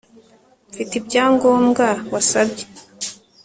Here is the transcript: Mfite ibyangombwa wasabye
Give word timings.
Mfite 0.71 0.93
ibyangombwa 0.99 1.87
wasabye 2.13 2.63